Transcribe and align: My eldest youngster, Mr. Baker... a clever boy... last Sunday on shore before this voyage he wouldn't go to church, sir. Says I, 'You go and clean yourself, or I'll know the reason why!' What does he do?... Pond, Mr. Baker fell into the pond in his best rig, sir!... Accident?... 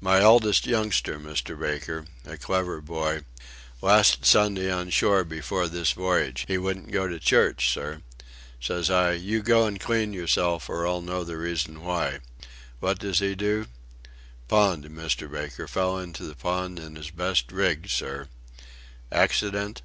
My 0.00 0.22
eldest 0.22 0.66
youngster, 0.66 1.20
Mr. 1.20 1.60
Baker... 1.60 2.06
a 2.24 2.38
clever 2.38 2.80
boy... 2.80 3.24
last 3.82 4.24
Sunday 4.24 4.72
on 4.72 4.88
shore 4.88 5.22
before 5.22 5.68
this 5.68 5.92
voyage 5.92 6.46
he 6.48 6.56
wouldn't 6.56 6.90
go 6.92 7.06
to 7.08 7.18
church, 7.18 7.68
sir. 7.74 8.00
Says 8.58 8.88
I, 8.88 9.12
'You 9.12 9.42
go 9.42 9.66
and 9.66 9.78
clean 9.78 10.14
yourself, 10.14 10.70
or 10.70 10.86
I'll 10.86 11.02
know 11.02 11.24
the 11.24 11.36
reason 11.36 11.82
why!' 11.82 12.20
What 12.80 13.00
does 13.00 13.18
he 13.18 13.34
do?... 13.34 13.66
Pond, 14.48 14.86
Mr. 14.86 15.30
Baker 15.30 15.68
fell 15.68 15.98
into 15.98 16.22
the 16.22 16.34
pond 16.36 16.78
in 16.80 16.96
his 16.96 17.10
best 17.10 17.52
rig, 17.52 17.90
sir!... 17.90 18.28
Accident?... 19.12 19.82